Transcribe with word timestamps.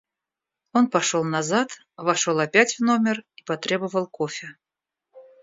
Он 0.73 0.89
пошел 0.89 1.23
назад, 1.23 1.69
вошел 1.95 2.39
опять 2.39 2.77
в 2.77 2.79
номер 2.79 3.23
и 3.35 3.43
потребовал 3.43 4.07
кофе. 4.07 4.57